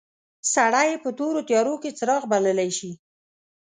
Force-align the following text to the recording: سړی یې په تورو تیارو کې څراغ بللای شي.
سړی 0.53 0.85
یې 0.91 0.97
په 1.03 1.09
تورو 1.17 1.39
تیارو 1.47 1.75
کې 1.81 1.95
څراغ 1.97 2.23
بللای 2.31 2.69
شي. 2.77 2.91